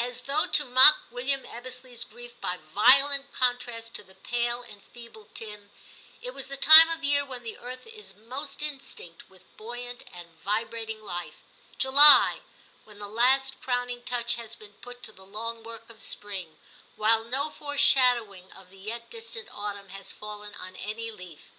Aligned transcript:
As 0.00 0.22
though 0.22 0.46
292 0.46 0.56
TIM 0.64 0.64
CHAP. 0.64 0.74
to 0.74 0.74
mock 0.74 0.96
William 1.10 1.42
Ebbesley's 1.44 2.02
grief 2.04 2.40
by 2.40 2.56
violent 2.74 3.30
contrast 3.34 3.92
to 3.96 4.02
the 4.02 4.14
pale 4.14 4.62
and 4.62 4.82
feeble 4.82 5.28
Tim, 5.34 5.70
it 6.22 6.32
was 6.32 6.46
the 6.46 6.56
time 6.56 6.88
of 6.88 7.04
year 7.04 7.22
when 7.22 7.42
the 7.42 7.58
earth 7.58 7.86
is 7.86 8.14
most 8.16 8.62
instinct 8.62 9.28
with 9.28 9.44
buoyant 9.58 10.04
and 10.10 10.30
vibrating 10.42 11.02
life,— 11.02 11.34
July, 11.86 12.40
when 12.84 12.98
the 12.98 13.08
last 13.10 13.60
crowning 13.60 14.02
touch 14.02 14.36
has 14.36 14.54
been 14.54 14.72
put 14.80 15.02
to 15.02 15.12
the 15.12 15.26
long 15.26 15.62
work 15.62 15.90
of 15.90 16.00
spring, 16.00 16.56
while 16.96 17.22
no 17.22 17.50
foreshadowing 17.50 18.50
of 18.52 18.70
the 18.70 18.78
yet 18.78 19.10
distant 19.10 19.50
autumn 19.52 19.90
has 19.90 20.12
fallen 20.12 20.54
on 20.54 20.76
any 20.76 21.10
leaf. 21.10 21.50